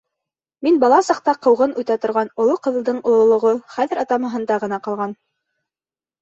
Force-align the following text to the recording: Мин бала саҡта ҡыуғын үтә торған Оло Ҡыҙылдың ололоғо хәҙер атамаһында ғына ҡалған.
Мин 0.67 0.77
бала 0.83 1.01
саҡта 1.09 1.35
ҡыуғын 1.47 1.75
үтә 1.81 1.97
торған 2.05 2.31
Оло 2.45 2.55
Ҡыҙылдың 2.69 3.03
ололоғо 3.11 3.53
хәҙер 3.75 4.03
атамаһында 4.05 4.59
ғына 4.65 4.81
ҡалған. 4.89 5.15